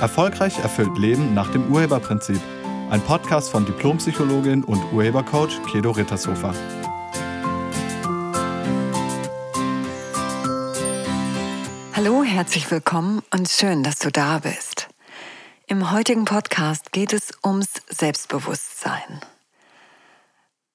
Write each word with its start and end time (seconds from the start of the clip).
Erfolgreich 0.00 0.58
erfüllt 0.58 0.96
Leben 0.96 1.34
nach 1.34 1.52
dem 1.52 1.70
Urheberprinzip. 1.70 2.40
Ein 2.88 3.02
Podcast 3.02 3.50
von 3.50 3.66
Diplompsychologin 3.66 4.64
und 4.64 4.82
Urhebercoach 4.92 5.60
Kedo 5.70 5.90
Rittershofer. 5.90 6.54
Hallo, 11.94 12.24
herzlich 12.24 12.70
willkommen 12.70 13.22
und 13.30 13.50
schön, 13.50 13.82
dass 13.82 13.98
du 13.98 14.10
da 14.10 14.38
bist. 14.38 14.88
Im 15.66 15.90
heutigen 15.92 16.24
Podcast 16.24 16.92
geht 16.92 17.12
es 17.12 17.32
ums 17.44 17.68
Selbstbewusstsein. 17.88 19.20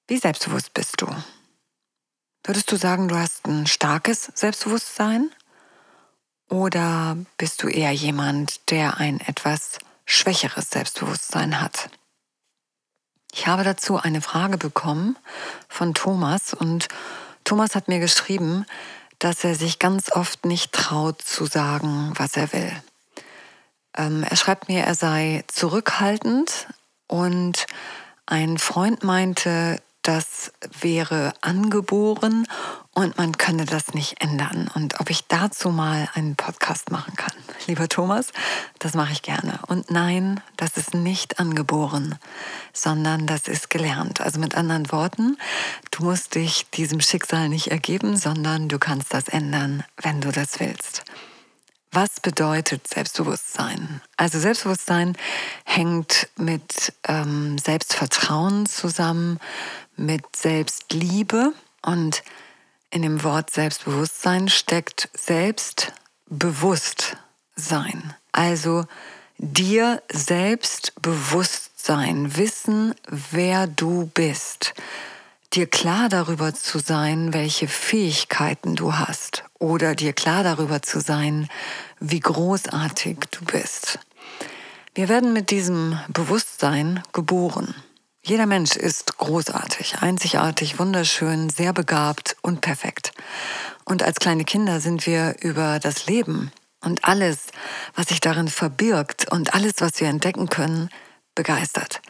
Wie 0.07 0.17
selbstbewusst 0.17 0.71
bist 0.75 1.01
du? 1.01 1.07
Würdest 2.43 2.71
du 2.71 2.75
sagen, 2.75 3.07
du 3.07 3.15
hast 3.15 3.47
ein 3.47 3.65
starkes 3.65 4.31
Selbstbewusstsein? 4.35 5.31
Oder 6.49 7.17
bist 7.37 7.63
du 7.63 7.67
eher 7.67 7.91
jemand, 7.91 8.69
der 8.69 8.97
ein 8.97 9.19
etwas 9.19 9.79
schwächeres 10.05 10.69
Selbstbewusstsein 10.69 11.59
hat? 11.61 11.89
Ich 13.33 13.47
habe 13.47 13.63
dazu 13.63 13.97
eine 13.97 14.21
Frage 14.21 14.57
bekommen 14.57 15.17
von 15.67 15.93
Thomas 15.93 16.53
und 16.53 16.87
Thomas 17.43 17.75
hat 17.75 17.87
mir 17.87 17.99
geschrieben, 17.99 18.65
dass 19.19 19.43
er 19.43 19.55
sich 19.55 19.79
ganz 19.79 20.11
oft 20.11 20.45
nicht 20.45 20.71
traut 20.71 21.21
zu 21.21 21.45
sagen, 21.45 22.13
was 22.15 22.37
er 22.37 22.53
will. 22.53 22.71
Ähm, 23.97 24.23
er 24.23 24.35
schreibt 24.35 24.67
mir, 24.69 24.83
er 24.83 24.95
sei 24.95 25.43
zurückhaltend 25.47 26.67
und 27.07 27.65
ein 28.25 28.57
Freund 28.57 29.03
meinte, 29.03 29.81
das 30.07 30.51
wäre 30.81 31.33
angeboren 31.41 32.47
und 32.93 33.17
man 33.17 33.37
könne 33.37 33.65
das 33.65 33.93
nicht 33.93 34.21
ändern. 34.21 34.69
Und 34.75 34.99
ob 34.99 35.09
ich 35.09 35.25
dazu 35.27 35.71
mal 35.71 36.07
einen 36.13 36.35
Podcast 36.35 36.91
machen 36.91 37.15
kann. 37.15 37.33
Lieber 37.65 37.89
Thomas, 37.89 38.27
das 38.77 38.93
mache 38.93 39.13
ich 39.13 39.23
gerne. 39.23 39.59
Und 39.67 39.89
nein, 39.89 40.41
das 40.57 40.77
ist 40.77 40.93
nicht 40.93 41.39
angeboren, 41.39 42.19
sondern 42.71 43.25
das 43.25 43.47
ist 43.47 43.71
gelernt. 43.71 44.21
Also 44.21 44.39
mit 44.39 44.55
anderen 44.55 44.91
Worten, 44.91 45.37
du 45.89 46.03
musst 46.03 46.35
dich 46.35 46.69
diesem 46.69 47.01
Schicksal 47.01 47.49
nicht 47.49 47.71
ergeben, 47.71 48.15
sondern 48.15 48.69
du 48.69 48.77
kannst 48.77 49.11
das 49.11 49.27
ändern, 49.27 49.83
wenn 50.01 50.21
du 50.21 50.31
das 50.31 50.59
willst. 50.59 51.03
Was 51.95 52.19
bedeutet 52.19 52.89
Selbstbewusstsein? 52.89 54.01
Also 54.17 54.37
Selbstbewusstsein 54.37 55.17
hängt 55.63 56.27
mit 56.35 56.91
ähm, 57.07 57.57
Selbstvertrauen 57.57 58.65
zusammen, 58.65 59.39
mit 59.97 60.23
Selbstliebe 60.35 61.53
und 61.81 62.23
in 62.89 63.01
dem 63.01 63.23
Wort 63.23 63.51
Selbstbewusstsein 63.51 64.49
steckt 64.49 65.09
Selbstbewusstsein. 65.13 68.13
Also 68.31 68.85
dir 69.37 70.01
selbst 70.11 70.93
bewusst 71.01 71.85
sein, 71.85 72.37
wissen, 72.37 72.95
wer 73.07 73.67
du 73.67 74.09
bist, 74.13 74.73
dir 75.53 75.67
klar 75.67 76.09
darüber 76.09 76.53
zu 76.53 76.79
sein, 76.79 77.33
welche 77.33 77.67
Fähigkeiten 77.67 78.75
du 78.75 78.97
hast 78.97 79.43
oder 79.59 79.95
dir 79.95 80.13
klar 80.13 80.43
darüber 80.43 80.81
zu 80.81 80.99
sein, 80.99 81.47
wie 81.99 82.19
großartig 82.19 83.19
du 83.31 83.45
bist. 83.45 83.99
Wir 84.93 85.09
werden 85.09 85.33
mit 85.33 85.51
diesem 85.51 85.99
Bewusstsein 86.07 87.03
geboren. 87.13 87.75
Jeder 88.27 88.47
Mensch 88.47 88.75
ist 88.75 89.19
großartig, 89.19 89.99
einzigartig, 89.99 90.79
wunderschön, 90.79 91.51
sehr 91.51 91.73
begabt 91.73 92.35
und 92.41 92.59
perfekt. 92.59 93.11
Und 93.83 94.01
als 94.01 94.15
kleine 94.15 94.45
Kinder 94.45 94.79
sind 94.81 95.05
wir 95.05 95.35
über 95.41 95.77
das 95.77 96.07
Leben 96.07 96.51
und 96.81 97.05
alles, 97.05 97.37
was 97.93 98.07
sich 98.07 98.21
darin 98.21 98.47
verbirgt 98.47 99.31
und 99.31 99.53
alles, 99.53 99.73
was 99.77 100.01
wir 100.01 100.07
entdecken 100.07 100.49
können, 100.49 100.89
begeistert. 101.35 102.01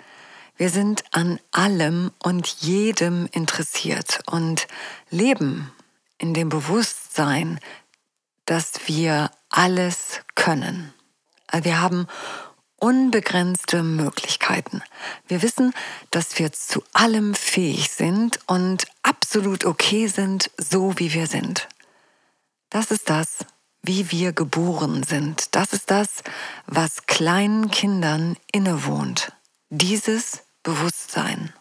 Wir 0.56 0.70
sind 0.70 1.04
an 1.12 1.38
allem 1.52 2.12
und 2.24 2.48
jedem 2.48 3.28
interessiert 3.34 4.22
und 4.26 4.68
leben 5.10 5.70
in 6.18 6.34
dem 6.34 6.48
Bewusstsein, 6.48 7.60
dass 8.46 8.88
wir 8.88 9.32
alles 9.50 10.22
können. 10.34 10.94
Wir 11.52 11.82
haben 11.82 12.08
unbegrenzte 12.78 13.84
Möglichkeiten. 13.84 14.82
Wir 15.28 15.42
wissen, 15.42 15.74
dass 16.12 16.40
wir 16.40 16.52
zu 16.52 16.84
allem 16.94 17.34
fähig 17.34 17.92
sind 17.92 18.40
und 18.48 18.86
absolut 19.04 19.66
okay 19.66 20.08
sind, 20.08 20.52
so 20.58 20.98
wie 21.00 21.14
wir 21.14 21.28
sind. 21.28 21.68
Das 22.70 22.92
ist 22.92 23.10
das, 23.10 23.46
wie 23.82 24.12
wir 24.12 24.34
geboren 24.34 25.04
sind. 25.04 25.56
Das 25.56 25.74
ist 25.74 25.92
das, 25.92 26.24
was 26.66 27.06
kleinen 27.06 27.72
Kindern 27.72 28.36
innewohnt. 28.52 29.32
Dieses 29.70 30.44
Bewusstsein. 30.64 31.54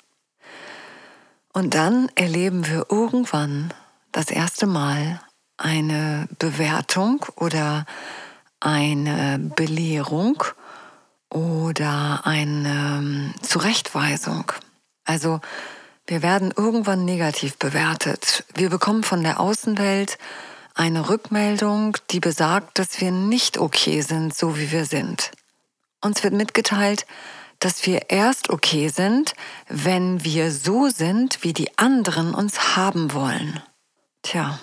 Und 1.52 1.74
dann 1.74 2.08
erleben 2.16 2.66
wir 2.66 2.86
irgendwann 2.90 3.72
das 4.10 4.30
erste 4.30 4.66
Mal 4.66 5.20
eine 5.56 6.28
Bewertung 6.38 7.24
oder 7.36 7.86
eine 8.58 9.38
Belehrung 9.54 10.42
oder 11.34 12.20
eine 12.24 12.98
ähm, 12.98 13.34
Zurechtweisung. 13.42 14.52
Also 15.04 15.40
wir 16.06 16.22
werden 16.22 16.52
irgendwann 16.56 17.04
negativ 17.04 17.56
bewertet. 17.56 18.44
Wir 18.54 18.70
bekommen 18.70 19.02
von 19.02 19.22
der 19.22 19.40
Außenwelt 19.40 20.16
eine 20.74 21.08
Rückmeldung, 21.08 21.96
die 22.10 22.20
besagt, 22.20 22.78
dass 22.78 23.00
wir 23.00 23.10
nicht 23.10 23.58
okay 23.58 24.00
sind, 24.00 24.34
so 24.34 24.56
wie 24.58 24.70
wir 24.70 24.86
sind. 24.86 25.32
Uns 26.00 26.22
wird 26.22 26.34
mitgeteilt, 26.34 27.06
dass 27.58 27.86
wir 27.86 28.10
erst 28.10 28.50
okay 28.50 28.88
sind, 28.88 29.34
wenn 29.68 30.24
wir 30.24 30.52
so 30.52 30.88
sind, 30.88 31.42
wie 31.42 31.52
die 31.52 31.78
anderen 31.78 32.34
uns 32.34 32.76
haben 32.76 33.12
wollen. 33.12 33.62
Tja. 34.22 34.58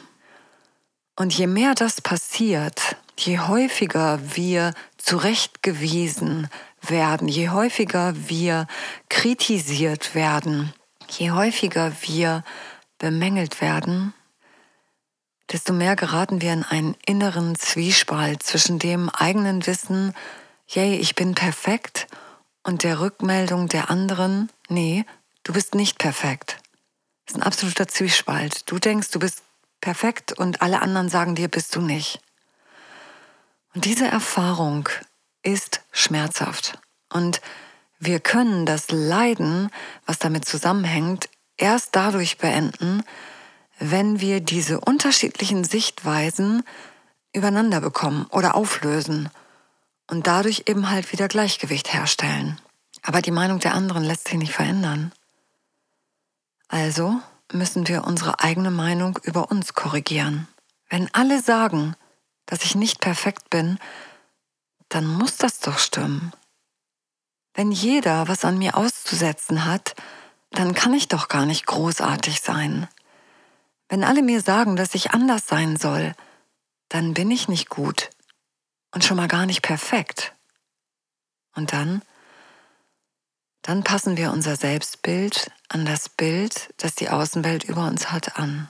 Und 1.16 1.34
je 1.34 1.48
mehr 1.48 1.76
das 1.76 2.02
passiert, 2.02 2.96
je 3.18 3.40
häufiger 3.40 4.20
wir 4.36 4.74
zurechtgewiesen 5.04 6.50
werden, 6.82 7.28
je 7.28 7.50
häufiger 7.50 8.14
wir 8.28 8.68
kritisiert 9.10 10.16
werden, 10.16 10.74
je 11.10 11.32
häufiger 11.32 11.92
wir 12.02 12.44
bemängelt 12.98 13.62
werden, 13.62 14.14
desto 15.52 15.74
mehr 15.74 15.96
geraten 15.96 16.42
wir 16.42 16.54
in 16.54 16.64
einen 16.64 16.96
inneren 17.06 17.56
Zwiespalt 17.56 18.44
zwischen 18.44 18.80
dem 18.80 19.10
eigenen 19.10 19.66
Wissen, 19.68 20.14
yay, 20.68 20.96
ich 20.96 21.16
bin 21.16 21.36
perfekt, 21.36 22.08
und 22.64 22.84
der 22.84 23.00
Rückmeldung 23.00 23.68
der 23.68 23.90
anderen, 23.90 24.50
nee, 24.70 25.06
du 25.44 25.54
bist 25.54 25.76
nicht 25.76 25.98
perfekt. 25.98 26.58
Das 27.26 27.36
ist 27.36 27.42
ein 27.42 27.48
absoluter 27.48 27.88
Zwiespalt. 27.88 28.70
Du 28.70 28.78
denkst, 28.78 29.10
du 29.12 29.20
bist 29.20 29.44
perfekt 29.80 30.34
und 30.34 30.62
alle 30.62 30.82
anderen 30.82 31.10
sagen 31.10 31.36
dir, 31.36 31.48
bist 31.48 31.76
du 31.76 31.82
nicht. 31.82 32.20
Und 33.74 33.86
diese 33.86 34.08
Erfahrung 34.08 34.90
ist 35.44 35.82
schmerzhaft. 35.92 36.78
Und 37.12 37.42
wir 38.00 38.20
können 38.20 38.66
das 38.66 38.92
Leiden, 38.92 39.70
was 40.06 40.20
damit 40.20 40.46
zusammenhängt, 40.46 41.30
erst 41.58 41.96
dadurch 41.96 42.38
beenden, 42.38 43.04
wenn 43.80 44.20
wir 44.20 44.42
diese 44.42 44.80
unterschiedlichen 44.80 45.64
Sichtweisen 45.64 46.64
übereinander 47.34 47.82
bekommen 47.82 48.26
oder 48.30 48.56
auflösen 48.56 49.30
und 50.08 50.28
dadurch 50.28 50.64
eben 50.68 50.90
halt 50.90 51.12
wieder 51.12 51.28
Gleichgewicht 51.28 51.94
herstellen. 51.94 52.60
Aber 53.04 53.22
die 53.22 53.32
Meinung 53.32 53.60
der 53.60 53.74
anderen 53.74 54.04
lässt 54.04 54.28
sich 54.28 54.38
nicht 54.38 54.54
verändern. 54.54 55.12
Also 56.68 57.20
müssen 57.52 57.88
wir 57.88 58.06
unsere 58.06 58.40
eigene 58.40 58.72
Meinung 58.72 59.18
über 59.24 59.50
uns 59.50 59.74
korrigieren. 59.74 60.48
Wenn 60.90 61.14
alle 61.14 61.42
sagen, 61.42 61.96
dass 62.46 62.64
ich 62.64 62.76
nicht 62.76 63.00
perfekt 63.00 63.50
bin, 63.50 63.80
dann 64.90 65.06
muss 65.06 65.38
das 65.38 65.60
doch 65.60 65.80
stimmen. 65.80 66.34
Wenn 67.54 67.72
jeder 67.72 68.28
was 68.28 68.46
an 68.46 68.58
mir 68.58 68.76
auszusetzen 68.76 69.66
hat, 69.66 69.96
dann 70.52 70.74
kann 70.74 70.94
ich 70.94 71.08
doch 71.08 71.28
gar 71.28 71.46
nicht 71.46 71.66
großartig 71.66 72.42
sein. 72.42 72.88
Wenn 73.90 74.04
alle 74.04 74.22
mir 74.22 74.42
sagen, 74.42 74.76
dass 74.76 74.96
ich 74.96 75.12
anders 75.12 75.48
sein 75.48 75.78
soll, 75.78 76.14
dann 76.90 77.14
bin 77.14 77.32
ich 77.32 77.48
nicht 77.48 77.70
gut 77.70 78.10
und 78.94 79.04
schon 79.04 79.18
mal 79.18 79.28
gar 79.28 79.46
nicht 79.46 79.62
perfekt. 79.62 80.34
Und 81.56 81.74
dann? 81.74 82.02
Dann 83.62 83.84
passen 83.84 84.18
wir 84.18 84.32
unser 84.32 84.56
Selbstbild 84.56 85.52
an 85.70 85.86
das 85.86 86.10
Bild, 86.10 86.74
das 86.78 86.96
die 86.96 87.10
Außenwelt 87.10 87.64
über 87.64 87.86
uns 87.88 88.12
hat, 88.12 88.38
an. 88.38 88.70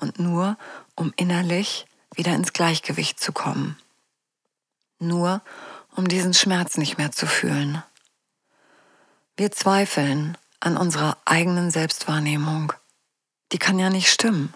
Und 0.00 0.18
nur 0.18 0.56
um 0.94 1.12
innerlich 1.16 1.86
wieder 2.14 2.34
ins 2.34 2.52
Gleichgewicht 2.52 3.20
zu 3.20 3.32
kommen. 3.32 3.78
Nur 4.98 5.42
um 5.96 6.08
diesen 6.08 6.34
Schmerz 6.34 6.76
nicht 6.76 6.98
mehr 6.98 7.12
zu 7.12 7.26
fühlen. 7.26 7.82
Wir 9.36 9.50
zweifeln 9.50 10.36
an 10.60 10.76
unserer 10.76 11.16
eigenen 11.24 11.70
Selbstwahrnehmung. 11.70 12.72
Die 13.52 13.58
kann 13.58 13.78
ja 13.78 13.90
nicht 13.90 14.10
stimmen. 14.10 14.54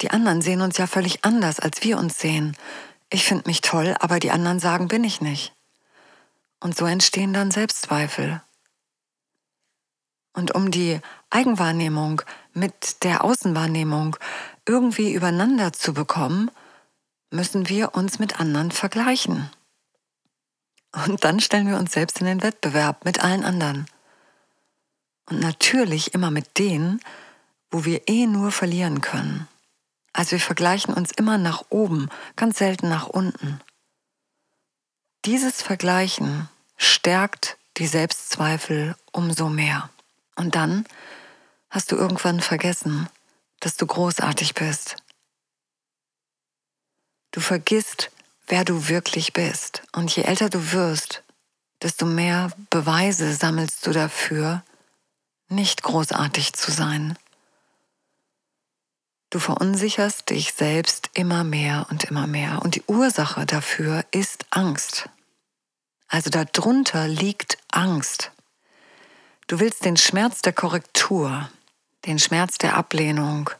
Die 0.00 0.10
anderen 0.10 0.42
sehen 0.42 0.60
uns 0.60 0.78
ja 0.78 0.86
völlig 0.86 1.24
anders, 1.24 1.58
als 1.58 1.82
wir 1.82 1.98
uns 1.98 2.18
sehen. 2.18 2.56
ich 3.10 3.24
finde 3.24 3.48
mich 3.48 3.62
toll, 3.62 3.96
aber 4.00 4.20
die 4.20 4.30
anderen 4.30 4.60
sagen, 4.60 4.88
bin 4.88 5.02
ich 5.02 5.20
nicht. 5.20 5.54
Und 6.60 6.76
so 6.76 6.84
entstehen 6.84 7.32
dann 7.32 7.50
Selbstzweifel. 7.50 8.42
Und 10.34 10.54
um 10.54 10.70
die 10.70 11.00
Eigenwahrnehmung 11.30 12.22
mit 12.52 13.02
der 13.02 13.24
Außenwahrnehmung 13.24 14.16
irgendwie 14.68 15.12
übereinander 15.12 15.72
zu 15.72 15.94
bekommen, 15.94 16.50
müssen 17.30 17.68
wir 17.68 17.94
uns 17.94 18.18
mit 18.18 18.38
anderen 18.38 18.70
vergleichen. 18.70 19.50
Und 21.06 21.24
dann 21.24 21.40
stellen 21.40 21.68
wir 21.68 21.76
uns 21.76 21.92
selbst 21.92 22.20
in 22.20 22.26
den 22.26 22.42
Wettbewerb 22.42 23.04
mit 23.04 23.22
allen 23.22 23.44
anderen. 23.44 23.86
Und 25.28 25.40
natürlich 25.40 26.14
immer 26.14 26.30
mit 26.30 26.58
denen, 26.58 27.00
wo 27.70 27.84
wir 27.84 28.08
eh 28.08 28.26
nur 28.26 28.50
verlieren 28.50 29.00
können. 29.00 29.46
Also 30.12 30.32
wir 30.32 30.40
vergleichen 30.40 30.94
uns 30.94 31.12
immer 31.12 31.38
nach 31.38 31.64
oben, 31.68 32.08
ganz 32.36 32.58
selten 32.58 32.88
nach 32.88 33.06
unten. 33.06 33.60
Dieses 35.24 35.62
Vergleichen 35.62 36.48
stärkt 36.76 37.58
die 37.76 37.86
Selbstzweifel 37.86 38.96
umso 39.12 39.48
mehr. 39.48 39.90
Und 40.36 40.54
dann 40.54 40.86
hast 41.70 41.92
du 41.92 41.96
irgendwann 41.96 42.40
vergessen, 42.40 43.08
dass 43.60 43.76
du 43.76 43.86
großartig 43.86 44.54
bist. 44.54 44.96
Du 47.30 47.40
vergisst, 47.40 48.10
wer 48.46 48.64
du 48.64 48.88
wirklich 48.88 49.32
bist. 49.32 49.82
Und 49.92 50.14
je 50.14 50.22
älter 50.22 50.48
du 50.48 50.72
wirst, 50.72 51.22
desto 51.82 52.06
mehr 52.06 52.50
Beweise 52.70 53.34
sammelst 53.34 53.86
du 53.86 53.92
dafür, 53.92 54.64
nicht 55.48 55.82
großartig 55.82 56.52
zu 56.54 56.70
sein. 56.70 57.16
Du 59.30 59.38
verunsicherst 59.38 60.30
dich 60.30 60.54
selbst 60.54 61.10
immer 61.12 61.44
mehr 61.44 61.86
und 61.90 62.04
immer 62.04 62.26
mehr. 62.26 62.62
Und 62.62 62.74
die 62.74 62.82
Ursache 62.86 63.44
dafür 63.44 64.04
ist 64.10 64.46
Angst. 64.50 65.08
Also 66.08 66.30
darunter 66.30 67.06
liegt 67.06 67.58
Angst. 67.70 68.32
Du 69.46 69.60
willst 69.60 69.84
den 69.84 69.98
Schmerz 69.98 70.40
der 70.40 70.54
Korrektur, 70.54 71.50
den 72.06 72.18
Schmerz 72.18 72.58
der 72.58 72.76
Ablehnung, 72.76 73.50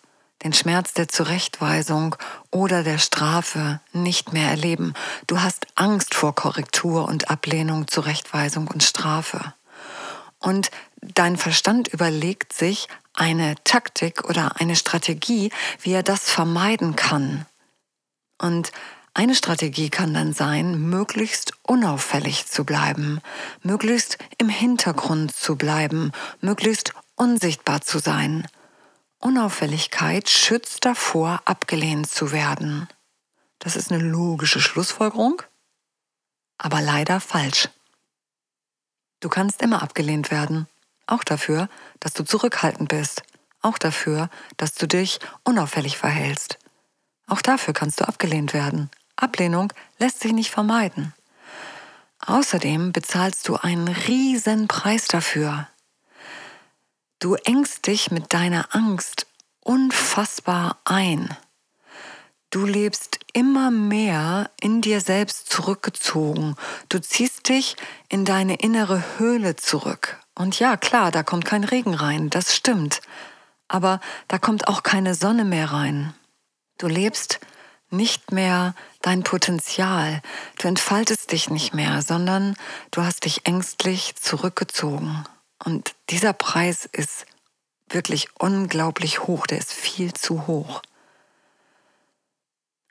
den 0.45 0.53
Schmerz 0.53 0.95
der 0.95 1.09
Zurechtweisung 1.09 2.17
oder 2.51 2.83
der 2.83 2.99
Strafe 2.99 3.81
nicht 3.93 4.33
mehr 4.33 4.49
erleben. 4.49 4.95
Du 5.27 5.41
hast 5.41 5.67
Angst 5.75 6.15
vor 6.15 6.35
Korrektur 6.35 7.09
und 7.09 7.31
Ablehnung, 7.31 7.89
Zurechtweisung 7.89 8.69
und 8.69 8.83
Strafe. 8.83 9.55
Und 10.39 10.71
dein 11.01 11.37
Verstand 11.37 11.89
überlegt 11.89 12.53
sich 12.53 12.89
eine 13.15 13.57
Taktik 13.65 14.29
oder 14.29 14.61
eine 14.61 14.77
Strategie, 14.77 15.51
wie 15.81 15.93
er 15.93 16.05
das 16.05 16.31
vermeiden 16.31 16.95
kann. 16.95 17.47
Und 18.41 18.71
eine 19.15 19.35
Strategie 19.35 19.91
kann 19.91 20.15
dann 20.15 20.33
sein, 20.33 20.81
möglichst 20.89 21.53
unauffällig 21.63 22.47
zu 22.47 22.63
bleiben, 22.63 23.21
möglichst 23.65 24.19
im 24.39 24.49
Hintergrund 24.49 25.35
zu 25.35 25.57
bleiben, 25.57 26.13
möglichst 26.41 26.93
unsichtbar 27.19 27.81
zu 27.81 27.99
sein. 27.99 28.47
Unauffälligkeit 29.19 30.31
schützt 30.31 30.85
davor, 30.85 31.43
abgelehnt 31.45 32.09
zu 32.09 32.33
werden. 32.33 32.89
Das 33.59 33.77
ist 33.77 33.91
eine 33.91 34.03
logische 34.03 34.61
Schlussfolgerung, 34.61 35.43
aber 36.57 36.81
leider 36.81 37.21
falsch. 37.21 37.69
Du 39.21 39.29
kannst 39.29 39.63
immer 39.63 39.83
abgelehnt 39.83 40.31
werden, 40.31 40.69
auch 41.07 41.25
dafür, 41.25 41.69
dass 41.99 42.13
du 42.13 42.23
zurückhaltend 42.23 42.89
bist, 42.89 43.23
auch 43.63 43.79
dafür, 43.79 44.31
dass 44.57 44.75
du 44.75 44.87
dich 44.87 45.19
unauffällig 45.43 45.99
verhältst. 45.99 46.59
Auch 47.27 47.43
dafür 47.43 47.75
kannst 47.75 48.01
du 48.01 48.07
abgelehnt 48.07 48.55
werden. 48.55 48.91
Ablehnung 49.17 49.73
lässt 49.99 50.21
sich 50.21 50.33
nicht 50.33 50.51
vermeiden. 50.51 51.13
Außerdem 52.25 52.93
bezahlst 52.93 53.49
du 53.49 53.57
einen 53.57 53.89
riesen 53.89 54.69
Preis 54.69 55.07
dafür. 55.07 55.69
Du 57.21 57.35
engst 57.35 57.89
dich 57.89 58.13
mit 58.13 58.33
deiner 58.33 58.77
Angst 58.77 59.27
unfassbar 59.61 60.79
ein. 60.85 61.37
Du 62.51 62.65
lebst 62.65 63.19
immer 63.33 63.73
mehr 63.73 64.51
in 64.61 64.83
dir 64.83 65.01
selbst 65.01 65.51
zurückgezogen. 65.51 66.55
Du 66.89 67.01
ziehst 67.01 67.49
dich 67.49 67.77
in 68.09 68.25
deine 68.25 68.61
innere 68.61 69.03
Höhle 69.19 69.57
zurück. 69.57 70.21
Und 70.37 70.61
ja, 70.61 70.77
klar, 70.77 71.11
da 71.11 71.25
kommt 71.25 71.45
kein 71.45 71.65
Regen 71.65 71.95
rein, 71.95 72.31
das 72.31 72.55
stimmt. 72.55 73.01
Aber 73.67 73.99
da 74.29 74.39
kommt 74.39 74.69
auch 74.69 74.85
keine 74.85 75.17
Sonne 75.17 75.45
mehr 75.45 75.73
rein. 75.73 76.15
Du 76.79 76.87
lebst 76.87 77.41
nicht 77.91 78.31
mehr 78.31 78.77
dein 79.03 79.25
Potenzial. 79.25 80.23
Du 80.61 80.69
entfaltest 80.69 81.33
dich 81.33 81.51
nicht 81.51 81.75
mehr, 81.75 82.01
sondern 82.01 82.55
du 82.93 83.03
hast 83.03 83.25
dich 83.25 83.45
ängstlich 83.45 84.15
zurückgezogen. 84.15 85.27
Und 85.65 85.95
dieser 86.11 86.33
Preis 86.33 86.85
ist 86.87 87.27
wirklich 87.89 88.29
unglaublich 88.39 89.21
hoch, 89.21 89.47
der 89.47 89.59
ist 89.59 89.73
viel 89.73 90.13
zu 90.13 90.47
hoch. 90.47 90.83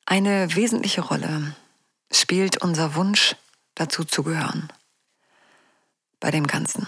Eine 0.06 0.56
wesentliche 0.56 1.02
Rolle 1.02 1.56
spielt 2.12 2.62
unser 2.62 2.96
Wunsch, 2.96 3.36
dazu 3.76 4.04
zu 4.04 4.24
gehören. 4.24 4.72
Bei 6.20 6.32
dem 6.32 6.48
Ganzen. 6.48 6.88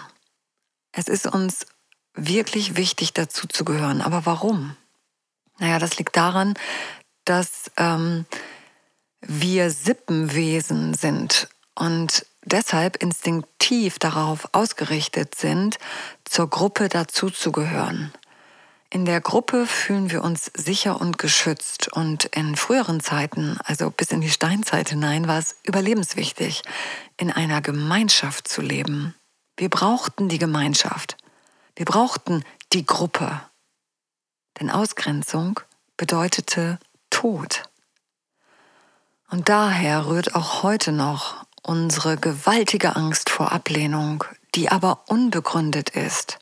Es 0.91 1.07
ist 1.07 1.27
uns 1.27 1.65
wirklich 2.13 2.75
wichtig, 2.75 3.13
dazu 3.13 3.47
zu 3.47 3.63
gehören. 3.63 4.01
Aber 4.01 4.25
warum? 4.25 4.75
Naja, 5.59 5.77
das 5.77 5.97
liegt 5.97 6.15
daran, 6.15 6.55
dass 7.25 7.69
ähm, 7.77 8.25
wir 9.21 9.69
Sippenwesen 9.69 10.93
sind 10.93 11.49
und 11.75 12.25
deshalb 12.49 12.97
instinktiv 12.97 13.99
darauf 13.99 14.49
ausgerichtet 14.51 15.35
sind, 15.35 15.77
zur 16.25 16.49
Gruppe 16.49 16.89
dazuzugehören. 16.89 18.11
In 18.91 19.05
der 19.05 19.21
Gruppe 19.21 19.67
fühlen 19.67 20.09
wir 20.09 20.23
uns 20.23 20.51
sicher 20.57 20.99
und 20.99 21.19
geschützt 21.19 21.93
und 21.93 22.25
in 22.25 22.55
früheren 22.55 23.01
Zeiten, 23.01 23.59
also 23.63 23.91
bis 23.91 24.09
in 24.09 24.21
die 24.21 24.31
Steinzeit 24.31 24.89
hinein, 24.89 25.27
war 25.27 25.37
es 25.37 25.57
überlebenswichtig, 25.63 26.63
in 27.17 27.31
einer 27.31 27.61
Gemeinschaft 27.61 28.47
zu 28.47 28.61
leben. 28.61 29.13
Wir 29.57 29.69
brauchten 29.69 30.27
die 30.27 30.39
Gemeinschaft. 30.39 31.17
Wir 31.75 31.85
brauchten 31.85 32.43
die 32.73 32.85
Gruppe. 32.85 33.41
Denn 34.59 34.71
Ausgrenzung 34.71 35.59
bedeutete 35.95 36.79
Tod. 37.11 37.63
Und 39.29 39.49
daher 39.49 40.07
rührt 40.07 40.33
auch 40.33 40.63
heute 40.63 40.91
noch 40.91 41.45
unsere 41.63 42.17
gewaltige 42.17 42.95
Angst 42.95 43.29
vor 43.29 43.51
Ablehnung, 43.51 44.23
die 44.55 44.69
aber 44.69 45.03
unbegründet 45.07 45.89
ist. 45.91 46.39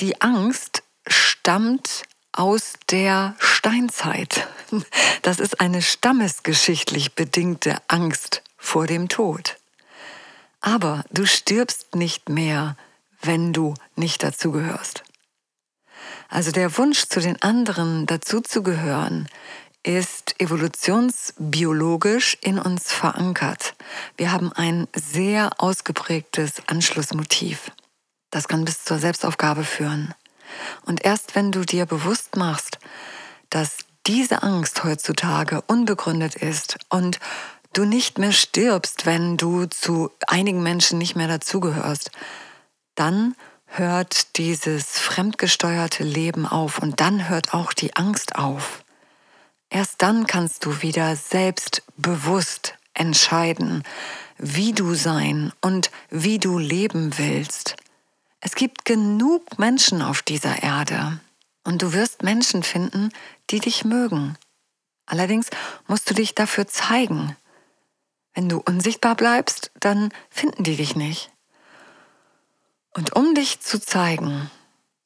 Die 0.00 0.20
Angst 0.20 0.82
stammt 1.06 2.02
aus 2.32 2.74
der 2.90 3.34
Steinzeit. 3.38 4.48
Das 5.22 5.40
ist 5.40 5.60
eine 5.60 5.82
stammesgeschichtlich 5.82 7.14
bedingte 7.14 7.78
Angst 7.88 8.42
vor 8.56 8.86
dem 8.86 9.08
Tod. 9.08 9.56
Aber 10.60 11.04
du 11.10 11.26
stirbst 11.26 11.96
nicht 11.96 12.28
mehr, 12.28 12.76
wenn 13.22 13.52
du 13.52 13.74
nicht 13.96 14.22
dazugehörst. 14.22 15.02
Also 16.28 16.52
der 16.52 16.76
Wunsch, 16.78 17.06
zu 17.08 17.20
den 17.20 17.40
anderen 17.42 18.06
dazuzugehören, 18.06 19.28
ist 19.86 20.34
evolutionsbiologisch 20.40 22.36
in 22.40 22.58
uns 22.58 22.92
verankert. 22.92 23.76
Wir 24.16 24.32
haben 24.32 24.52
ein 24.52 24.88
sehr 24.94 25.52
ausgeprägtes 25.58 26.54
Anschlussmotiv. 26.66 27.70
Das 28.30 28.48
kann 28.48 28.64
bis 28.64 28.82
zur 28.82 28.98
Selbstaufgabe 28.98 29.62
führen. 29.62 30.12
Und 30.84 31.04
erst 31.04 31.36
wenn 31.36 31.52
du 31.52 31.64
dir 31.64 31.86
bewusst 31.86 32.34
machst, 32.36 32.78
dass 33.48 33.78
diese 34.08 34.42
Angst 34.42 34.82
heutzutage 34.82 35.62
unbegründet 35.68 36.34
ist 36.34 36.78
und 36.88 37.20
du 37.72 37.84
nicht 37.84 38.18
mehr 38.18 38.32
stirbst, 38.32 39.06
wenn 39.06 39.36
du 39.36 39.66
zu 39.66 40.10
einigen 40.26 40.64
Menschen 40.64 40.98
nicht 40.98 41.14
mehr 41.14 41.28
dazugehörst, 41.28 42.10
dann 42.96 43.36
hört 43.66 44.36
dieses 44.36 44.98
fremdgesteuerte 44.98 46.02
Leben 46.02 46.44
auf 46.44 46.80
und 46.80 47.00
dann 47.00 47.28
hört 47.28 47.54
auch 47.54 47.72
die 47.72 47.94
Angst 47.94 48.34
auf. 48.34 48.82
Erst 49.76 50.00
dann 50.00 50.26
kannst 50.26 50.64
du 50.64 50.80
wieder 50.80 51.14
selbstbewusst 51.16 52.78
entscheiden, 52.94 53.82
wie 54.38 54.72
du 54.72 54.94
sein 54.94 55.52
und 55.60 55.90
wie 56.08 56.38
du 56.38 56.58
leben 56.58 57.18
willst. 57.18 57.76
Es 58.40 58.54
gibt 58.54 58.86
genug 58.86 59.58
Menschen 59.58 60.00
auf 60.00 60.22
dieser 60.22 60.62
Erde 60.62 61.20
und 61.62 61.82
du 61.82 61.92
wirst 61.92 62.22
Menschen 62.22 62.62
finden, 62.62 63.10
die 63.50 63.60
dich 63.60 63.84
mögen. 63.84 64.38
Allerdings 65.04 65.50
musst 65.86 66.08
du 66.08 66.14
dich 66.14 66.34
dafür 66.34 66.66
zeigen. 66.66 67.36
Wenn 68.32 68.48
du 68.48 68.62
unsichtbar 68.64 69.14
bleibst, 69.14 69.72
dann 69.78 70.08
finden 70.30 70.64
die 70.64 70.76
dich 70.76 70.96
nicht. 70.96 71.30
Und 72.94 73.14
um 73.14 73.34
dich 73.34 73.60
zu 73.60 73.78
zeigen, 73.78 74.50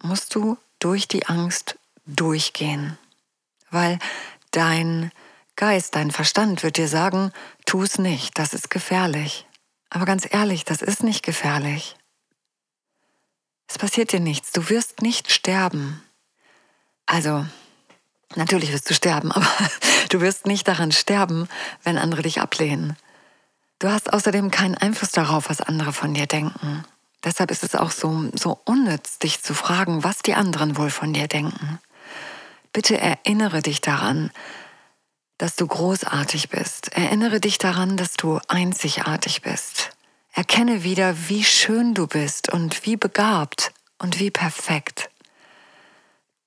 musst 0.01 0.33
du 0.37 0.59
durch 0.79 1.09
die 1.09 1.27
Angst 1.27 1.77
durchgehen, 2.07 2.97
weil 3.73 3.99
dein 4.51 5.13
Geist, 5.57 5.95
dein 5.95 6.11
Verstand 6.11 6.63
wird 6.63 6.77
dir 6.77 6.89
sagen, 6.89 7.33
tu 7.67 7.83
es 7.83 7.99
nicht, 7.99 8.39
das 8.39 8.55
ist 8.55 8.71
gefährlich. 8.71 9.47
Aber 9.91 10.05
ganz 10.05 10.27
ehrlich, 10.31 10.65
das 10.65 10.83
ist 10.83 11.03
nicht 11.03 11.23
gefährlich. 11.23 11.97
Es 13.69 13.79
passiert 13.79 14.13
dir 14.13 14.21
nichts, 14.21 14.53
du 14.53 14.69
wirst 14.69 15.03
nicht 15.03 15.31
sterben. 15.31 16.03
Also, 17.07 17.45
natürlich 18.37 18.73
wirst 18.73 18.89
du 18.89 18.95
sterben, 18.95 19.33
aber 19.33 19.47
du 20.09 20.21
wirst 20.21 20.47
nicht 20.47 20.67
daran 20.67 20.93
sterben, 20.93 21.49
wenn 21.83 21.99
andere 21.99 22.23
dich 22.23 22.41
ablehnen. 22.41 22.97
Du 23.79 23.91
hast 23.91 24.13
außerdem 24.13 24.51
keinen 24.51 24.77
Einfluss 24.77 25.11
darauf, 25.11 25.49
was 25.49 25.61
andere 25.61 25.93
von 25.93 26.15
dir 26.15 26.27
denken. 26.27 26.85
Deshalb 27.25 27.51
ist 27.51 27.65
es 27.65 27.75
auch 27.75 27.91
so, 27.91 28.31
so 28.35 28.61
unnütz, 28.65 29.19
dich 29.19 29.43
zu 29.43 29.55
fragen, 29.55 30.05
was 30.05 30.19
die 30.19 30.35
anderen 30.35 30.77
wohl 30.77 30.91
von 30.91 31.13
dir 31.13 31.29
denken. 31.29 31.79
Bitte 32.73 32.99
erinnere 32.99 33.63
dich 33.63 33.81
daran, 33.81 34.31
dass 35.39 35.57
du 35.57 35.67
großartig 35.67 36.51
bist. 36.51 36.93
Erinnere 36.93 37.41
dich 37.41 37.59
daran, 37.59 37.97
dass 37.97 38.15
du 38.15 38.41
einzigartig 38.49 39.43
bist. 39.43 39.91
Erkenne 40.33 40.85
wieder, 40.85 41.29
wie 41.29 41.45
schön 41.45 41.95
du 41.95 42.07
bist 42.07 42.53
und 42.53 42.87
wie 42.87 42.97
begabt 42.97 43.73
und 43.99 44.21
wie 44.21 44.31
perfekt. 44.31 45.11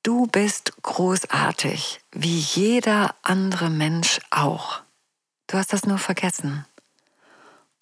Du 0.04 0.28
bist 0.28 0.74
großartig, 0.82 2.02
wie 2.12 2.38
jeder 2.38 3.16
andere 3.24 3.70
Mensch 3.70 4.20
auch. 4.32 4.82
Du 5.48 5.58
hast 5.58 5.74
das 5.74 5.86
nur 5.86 5.98
vergessen. 5.98 6.66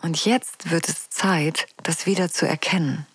Und 0.01 0.25
jetzt 0.25 0.71
wird 0.71 0.88
es 0.88 1.10
Zeit, 1.10 1.67
das 1.83 2.05
wieder 2.05 2.29
zu 2.29 2.48
erkennen. 2.48 3.05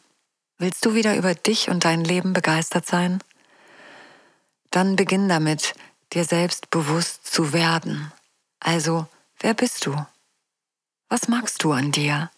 Willst 0.58 0.84
du 0.84 0.94
wieder 0.94 1.16
über 1.16 1.34
dich 1.34 1.68
und 1.68 1.84
dein 1.84 2.04
Leben 2.04 2.32
begeistert 2.32 2.86
sein? 2.86 3.22
Dann 4.70 4.96
beginn 4.96 5.28
damit, 5.28 5.74
dir 6.12 6.24
selbst 6.24 6.70
bewusst 6.70 7.26
zu 7.26 7.52
werden. 7.52 8.12
Also, 8.60 9.06
wer 9.40 9.54
bist 9.54 9.86
du? 9.86 10.06
Was 11.08 11.28
magst 11.28 11.62
du 11.62 11.72
an 11.72 11.92
dir? 11.92 12.30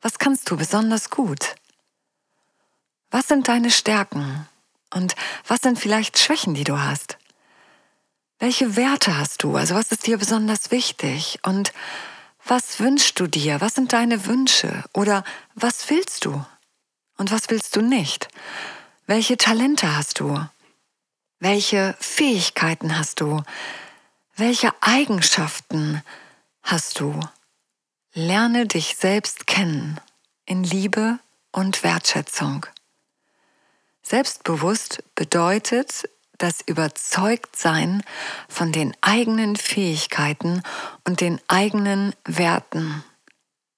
Was 0.00 0.18
kannst 0.18 0.50
du 0.50 0.56
besonders 0.56 1.10
gut? 1.10 1.54
Was 3.10 3.28
sind 3.28 3.48
deine 3.48 3.70
Stärken? 3.70 4.48
Und 4.92 5.14
was 5.46 5.60
sind 5.60 5.78
vielleicht 5.78 6.18
Schwächen, 6.18 6.54
die 6.54 6.64
du 6.64 6.78
hast? 6.78 7.18
Welche 8.38 8.76
Werte 8.76 9.16
hast 9.16 9.42
du? 9.42 9.56
Also 9.56 9.74
was 9.74 9.92
ist 9.92 10.06
dir 10.06 10.18
besonders 10.18 10.70
wichtig? 10.70 11.38
Und 11.42 11.72
was 12.44 12.80
wünschst 12.80 13.18
du 13.18 13.26
dir? 13.26 13.60
Was 13.60 13.74
sind 13.74 13.92
deine 13.92 14.26
Wünsche? 14.26 14.84
Oder 14.92 15.24
was 15.54 15.88
willst 15.88 16.24
du? 16.24 16.44
Und 17.16 17.30
was 17.30 17.48
willst 17.48 17.74
du 17.76 17.80
nicht? 17.80 18.28
Welche 19.06 19.36
Talente 19.36 19.96
hast 19.96 20.20
du? 20.20 20.38
Welche 21.40 21.96
Fähigkeiten 22.00 22.98
hast 22.98 23.20
du? 23.20 23.42
Welche 24.36 24.72
Eigenschaften 24.80 26.02
hast 26.62 27.00
du? 27.00 27.20
Lerne 28.12 28.66
dich 28.66 28.96
selbst 28.96 29.46
kennen 29.46 30.00
in 30.46 30.62
Liebe 30.62 31.18
und 31.52 31.82
Wertschätzung. 31.82 32.66
Selbstbewusst 34.02 35.02
bedeutet 35.14 36.08
das 36.38 36.60
Überzeugtsein 36.60 38.02
von 38.48 38.70
den 38.70 38.94
eigenen 39.00 39.56
Fähigkeiten 39.56 40.62
und 41.04 41.20
den 41.20 41.40
eigenen 41.48 42.14
Werten, 42.24 43.04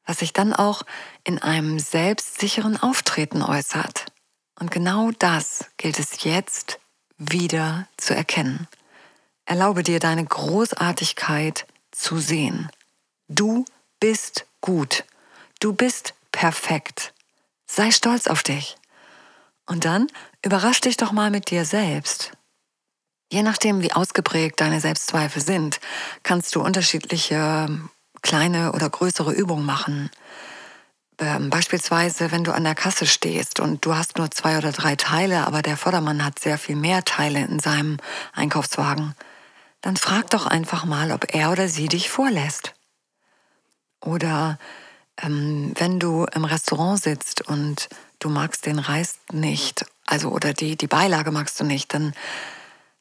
was 0.04 0.18
sich 0.18 0.32
dann 0.32 0.52
auch 0.52 0.82
in 1.24 1.40
einem 1.40 1.78
selbstsicheren 1.78 2.76
Auftreten 2.76 3.42
äußert. 3.42 4.06
Und 4.58 4.70
genau 4.70 5.10
das 5.18 5.66
gilt 5.76 5.98
es 5.98 6.24
jetzt 6.24 6.78
wieder 7.18 7.86
zu 7.96 8.14
erkennen. 8.14 8.68
Erlaube 9.44 9.82
dir 9.82 10.00
deine 10.00 10.24
Großartigkeit 10.24 11.66
zu 11.92 12.18
sehen. 12.18 12.68
Du 13.28 13.64
bist 14.00 14.46
gut. 14.60 15.04
Du 15.60 15.72
bist 15.72 16.14
perfekt. 16.32 17.14
Sei 17.66 17.90
stolz 17.90 18.26
auf 18.26 18.42
dich. 18.42 18.76
Und 19.66 19.84
dann 19.84 20.08
überrasch 20.44 20.80
dich 20.80 20.96
doch 20.96 21.12
mal 21.12 21.30
mit 21.30 21.50
dir 21.50 21.64
selbst. 21.64 22.32
Je 23.32 23.42
nachdem, 23.42 23.82
wie 23.82 23.92
ausgeprägt 23.92 24.60
deine 24.60 24.80
Selbstzweifel 24.80 25.42
sind, 25.42 25.80
kannst 26.22 26.54
du 26.54 26.62
unterschiedliche 26.62 27.68
kleine 28.22 28.72
oder 28.72 28.88
größere 28.88 29.32
Übungen 29.32 29.64
machen. 29.64 30.10
Ähm, 31.18 31.48
beispielsweise, 31.48 32.30
wenn 32.30 32.44
du 32.44 32.52
an 32.52 32.64
der 32.64 32.74
Kasse 32.74 33.06
stehst 33.06 33.58
und 33.58 33.84
du 33.86 33.94
hast 33.94 34.18
nur 34.18 34.30
zwei 34.30 34.58
oder 34.58 34.72
drei 34.72 34.96
Teile, 34.96 35.46
aber 35.46 35.62
der 35.62 35.76
Vordermann 35.78 36.24
hat 36.24 36.38
sehr 36.38 36.58
viel 36.58 36.76
mehr 36.76 37.04
Teile 37.04 37.42
in 37.44 37.58
seinem 37.58 37.96
Einkaufswagen, 38.34 39.14
dann 39.80 39.96
frag 39.96 40.28
doch 40.30 40.46
einfach 40.46 40.84
mal, 40.84 41.12
ob 41.12 41.34
er 41.34 41.52
oder 41.52 41.68
sie 41.68 41.88
dich 41.88 42.10
vorlässt. 42.10 42.74
Oder 44.00 44.58
ähm, 45.22 45.72
wenn 45.78 45.98
du 45.98 46.26
im 46.34 46.44
Restaurant 46.44 47.02
sitzt 47.02 47.40
und 47.40 47.88
du 48.18 48.28
magst 48.28 48.66
den 48.66 48.78
Reis 48.78 49.18
nicht, 49.32 49.86
also 50.04 50.28
oder 50.30 50.52
die, 50.52 50.76
die 50.76 50.86
Beilage 50.86 51.30
magst 51.30 51.58
du 51.60 51.64
nicht, 51.64 51.94
dann 51.94 52.12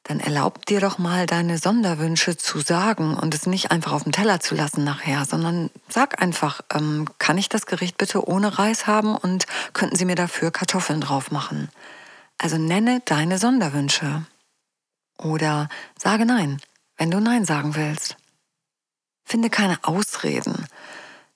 dann 0.05 0.19
erlaub 0.19 0.67
dir 0.67 0.79
doch 0.79 0.99
mal 0.99 1.25
deine 1.25 1.57
Sonderwünsche 1.57 2.37
zu 2.37 2.59
sagen 2.59 3.17
und 3.17 3.33
es 3.33 3.47
nicht 3.47 3.71
einfach 3.71 3.91
auf 3.91 4.03
dem 4.03 4.11
Teller 4.11 4.39
zu 4.39 4.53
lassen 4.53 4.83
nachher, 4.83 5.25
sondern 5.25 5.71
sag 5.89 6.21
einfach, 6.21 6.61
ähm, 6.71 7.09
kann 7.17 7.39
ich 7.39 7.49
das 7.49 7.65
Gericht 7.65 7.97
bitte 7.97 8.27
ohne 8.27 8.59
Reis 8.59 8.85
haben 8.85 9.15
und 9.15 9.47
könnten 9.73 9.95
Sie 9.95 10.05
mir 10.05 10.15
dafür 10.15 10.51
Kartoffeln 10.51 11.01
drauf 11.01 11.31
machen? 11.31 11.69
Also 12.37 12.59
nenne 12.59 13.01
deine 13.05 13.39
Sonderwünsche. 13.39 14.23
Oder 15.17 15.69
sage 15.97 16.27
Nein, 16.27 16.61
wenn 16.97 17.09
du 17.09 17.19
Nein 17.19 17.43
sagen 17.43 17.73
willst. 17.73 18.15
Finde 19.23 19.49
keine 19.49 19.83
Ausreden, 19.85 20.67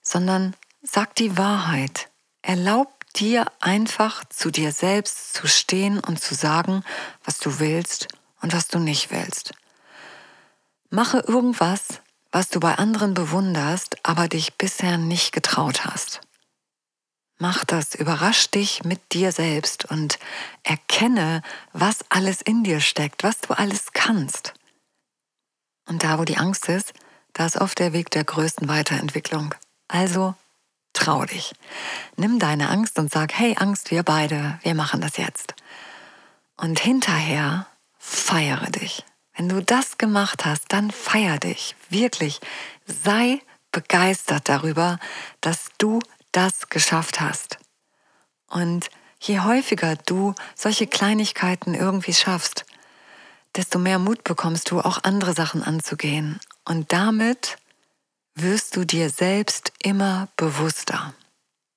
sondern 0.03 0.53
sag 0.83 1.15
die 1.15 1.39
Wahrheit. 1.39 2.09
Erlaub 2.43 2.93
dir 3.15 3.47
einfach 3.61 4.23
zu 4.25 4.51
dir 4.51 4.71
selbst 4.71 5.33
zu 5.33 5.47
stehen 5.47 5.99
und 5.99 6.21
zu 6.21 6.35
sagen, 6.35 6.83
was 7.23 7.39
du 7.39 7.57
willst 7.59 8.09
und 8.41 8.53
was 8.53 8.67
du 8.67 8.79
nicht 8.79 9.11
willst. 9.11 9.51
Mache 10.89 11.19
irgendwas, 11.19 12.01
was 12.31 12.49
du 12.49 12.59
bei 12.59 12.75
anderen 12.75 13.13
bewunderst, 13.13 13.97
aber 14.03 14.27
dich 14.27 14.55
bisher 14.55 14.97
nicht 14.97 15.31
getraut 15.31 15.85
hast. 15.85 16.21
Mach 17.37 17.63
das, 17.63 17.95
überrasch 17.95 18.49
dich 18.51 18.83
mit 18.83 19.13
dir 19.13 19.31
selbst 19.31 19.85
und 19.85 20.19
erkenne, 20.63 21.41
was 21.71 21.99
alles 22.09 22.41
in 22.41 22.63
dir 22.63 22.81
steckt, 22.81 23.23
was 23.23 23.39
du 23.39 23.53
alles 23.53 23.93
kannst. 23.93 24.53
Und 25.87 26.03
da, 26.03 26.19
wo 26.19 26.25
die 26.25 26.37
Angst 26.37 26.67
ist, 26.67 26.93
da 27.33 27.45
ist 27.45 27.55
oft 27.55 27.79
der 27.79 27.93
Weg 27.93 28.11
der 28.11 28.25
größten 28.25 28.67
Weiterentwicklung. 28.67 29.55
Also 29.87 30.35
trau 30.91 31.23
dich. 31.23 31.53
Nimm 32.17 32.39
deine 32.39 32.69
Angst 32.69 32.99
und 32.99 33.11
sag, 33.11 33.33
hey 33.33 33.55
Angst, 33.57 33.89
wir 33.89 34.03
beide, 34.03 34.59
wir 34.63 34.75
machen 34.75 34.99
das 34.99 35.15
jetzt. 35.15 35.55
Und 36.57 36.79
hinterher 36.79 37.67
feiere 38.29 38.69
dich. 38.69 39.03
Wenn 39.35 39.49
du 39.49 39.59
das 39.63 39.97
gemacht 39.97 40.45
hast, 40.45 40.65
dann 40.67 40.91
feier 40.91 41.39
dich. 41.39 41.75
Wirklich. 41.89 42.39
Sei 42.85 43.41
begeistert 43.71 44.47
darüber, 44.47 44.99
dass 45.41 45.69
du 45.79 45.99
das 46.31 46.69
geschafft 46.69 47.19
hast. 47.21 47.57
Und 48.47 48.91
je 49.19 49.39
häufiger 49.39 49.95
du 49.95 50.35
solche 50.53 50.85
Kleinigkeiten 50.85 51.73
irgendwie 51.73 52.13
schaffst, 52.13 52.65
desto 53.55 53.79
mehr 53.79 53.97
Mut 53.97 54.23
bekommst 54.23 54.69
du, 54.69 54.79
auch 54.79 55.03
andere 55.03 55.33
Sachen 55.33 55.63
anzugehen. 55.63 56.39
Und 56.65 56.93
damit 56.93 57.57
wirst 58.35 58.75
du 58.75 58.85
dir 58.85 59.09
selbst 59.09 59.73
immer 59.81 60.27
bewusster. 60.35 61.15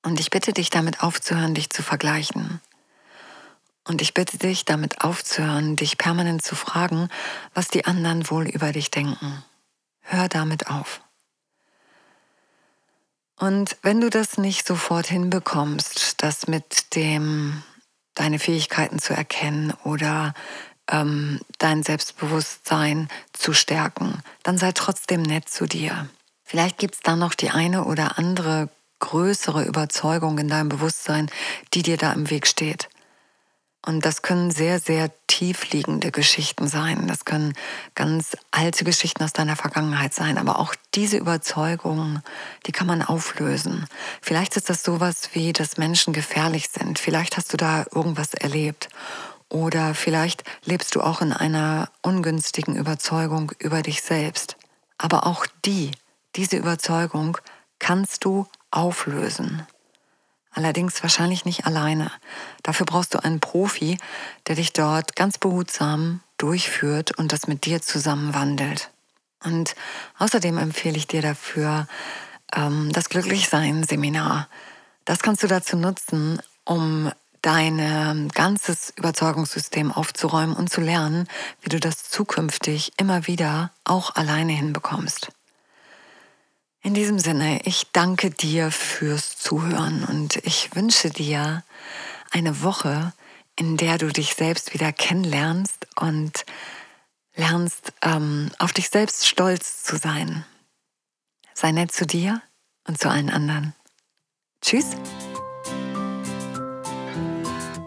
Und 0.03 0.21
ich 0.21 0.29
bitte 0.29 0.53
dich 0.53 0.69
damit 0.69 1.03
aufzuhören, 1.03 1.55
dich 1.55 1.71
zu 1.71 1.83
vergleichen. 1.83 2.61
Und 3.85 4.01
ich 4.01 4.15
bitte 4.15 4.39
dich, 4.39 4.65
damit 4.65 5.03
aufzuhören, 5.03 5.77
dich 5.77 5.99
permanent 5.99 6.43
zu 6.43 6.55
fragen, 6.55 7.09
was 7.55 7.69
die 7.69 7.85
anderen 7.85 8.31
wohl 8.31 8.49
über 8.49 8.73
dich 8.73 8.91
denken. 8.91 9.45
Hör 10.01 10.29
damit 10.29 10.69
auf. 10.69 11.01
Und 13.39 13.77
wenn 13.83 14.01
du 14.01 14.09
das 14.09 14.39
nicht 14.39 14.67
sofort 14.67 15.07
hinbekommst, 15.07 16.23
das 16.23 16.47
mit 16.47 16.95
dem, 16.95 17.65
deine 18.15 18.39
Fähigkeiten 18.39 19.01
zu 19.01 19.15
erkennen 19.15 19.73
oder 19.83 20.33
ähm, 20.89 21.41
dein 21.59 21.83
Selbstbewusstsein 21.83 23.09
zu 23.33 23.53
stärken, 23.53 24.23
dann 24.45 24.59
sei 24.59 24.71
trotzdem 24.71 25.23
nett 25.23 25.49
zu 25.49 25.67
dir. 25.67 26.09
Vielleicht 26.45 26.79
gibt 26.79 26.95
es 26.95 27.01
da 27.01 27.17
noch 27.17 27.35
die 27.35 27.51
eine 27.51 27.85
oder 27.85 28.19
andere 28.19 28.69
größere 29.01 29.65
Überzeugung 29.65 30.39
in 30.39 30.49
deinem 30.49 30.69
Bewusstsein, 30.69 31.29
die 31.75 31.83
dir 31.83 31.97
da 31.97 32.13
im 32.13 32.31
Weg 32.31 32.47
steht. 32.47 32.89
Und 33.85 34.05
das 34.05 34.23
können 34.23 34.53
sehr, 34.53 34.79
sehr 34.79 35.11
tiefliegende 35.27 36.13
Geschichten 36.13 36.69
sein. 36.69 37.09
Das 37.09 37.25
können 37.25 37.53
ganz 37.97 38.37
alte 38.53 38.85
Geschichten 38.85 39.25
aus 39.25 39.33
deiner 39.33 39.57
Vergangenheit 39.57 40.15
sein. 40.15 40.39
Aber 40.39 40.61
auch 40.61 40.75
diese 40.95 41.17
Überzeugungen, 41.17 42.23
die 42.67 42.73
kann 42.73 42.87
man 42.87 43.03
auflösen. 43.03 43.87
Vielleicht 44.21 44.57
ist 44.57 44.71
das 44.71 44.85
sowas 44.85 45.31
wie, 45.33 45.53
dass 45.53 45.79
Menschen 45.79 46.13
gefährlich 46.13 46.69
sind. 46.69 47.01
Vielleicht 47.01 47.37
hast 47.37 47.53
du 47.53 47.57
da 47.57 47.85
irgendwas 47.93 48.35
erlebt. 48.35 48.89
Oder 49.49 49.95
vielleicht 49.95 50.45
lebst 50.65 50.95
du 50.95 51.03
auch 51.03 51.21
in 51.21 51.33
einer 51.33 51.91
ungünstigen 52.03 52.77
Überzeugung 52.77 53.53
über 53.59 53.83
dich 53.83 54.03
selbst. 54.03 54.57
Aber 54.97 55.27
auch 55.27 55.45
die, 55.65 55.91
diese 56.37 56.57
Überzeugung 56.57 57.37
kannst 57.81 58.25
du 58.25 58.47
auflösen. 58.71 59.67
Allerdings 60.55 61.03
wahrscheinlich 61.03 61.45
nicht 61.45 61.67
alleine. 61.67 62.11
Dafür 62.63 62.87
brauchst 62.87 63.15
du 63.15 63.23
einen 63.23 63.41
Profi, 63.41 63.99
der 64.47 64.57
dich 64.57 64.73
dort 64.73 65.17
ganz 65.17 65.39
behutsam 65.39 66.21
durchführt 66.37 67.17
und 67.19 67.33
das 67.33 67.47
mit 67.47 67.65
dir 67.65 67.81
zusammen 67.81 68.35
wandelt. 68.35 68.91
Und 69.45 69.75
außerdem 70.19 70.59
empfehle 70.59 70.97
ich 70.97 71.07
dir 71.07 71.23
dafür 71.23 71.87
ähm, 72.55 72.91
das 72.93 73.09
Glücklichsein-Seminar. 73.09 74.49
Das 75.05 75.21
kannst 75.21 75.43
du 75.43 75.47
dazu 75.47 75.77
nutzen, 75.77 76.41
um 76.65 77.11
dein 77.41 78.29
ganzes 78.29 78.93
Überzeugungssystem 78.97 79.91
aufzuräumen 79.91 80.55
und 80.55 80.71
zu 80.71 80.81
lernen, 80.81 81.27
wie 81.61 81.71
du 81.71 81.81
das 81.81 82.09
zukünftig 82.09 82.93
immer 82.99 83.27
wieder 83.27 83.73
auch 83.85 84.15
alleine 84.15 84.53
hinbekommst. 84.53 85.33
In 86.85 86.95
diesem 86.95 87.21
Sinne, 87.21 87.61
ich 87.65 87.93
danke 87.93 88.31
dir 88.31 88.73
fürs 88.73 89.39
Zuhören 89.39 90.05
und 90.05 90.37
ich 90.45 90.75
wünsche 90.75 91.11
dir 91.11 91.63
eine 92.33 92.63
Woche, 92.63 93.13
in 93.55 93.77
der 93.77 93.99
du 93.99 94.09
dich 94.09 94.35
selbst 94.35 94.75
wieder 94.75 94.93
kennenlernst 94.93 95.87
und 96.01 96.45
lernst, 97.37 97.93
ähm, 98.03 98.51
auf 98.59 98.73
dich 98.73 98.89
selbst 98.89 99.29
stolz 99.29 99.85
zu 99.85 99.97
sein. 99.97 100.45
Sei 101.55 101.71
nett 101.71 101.93
zu 101.93 102.05
dir 102.05 102.43
und 102.89 102.99
zu 102.99 103.09
allen 103.09 103.31
anderen. 103.31 103.75
Tschüss. 104.61 104.87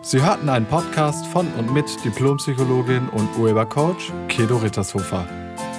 Sie 0.04 0.22
hörten 0.22 0.48
einen 0.48 0.68
Podcast 0.68 1.25
von 1.28 1.52
und 1.56 1.74
mit 1.74 1.86
Diplompsychologin 2.06 3.10
und 3.10 3.36
Urhebercoach 3.38 4.14
Kedo 4.30 4.58
Rittershofer. 4.58 5.45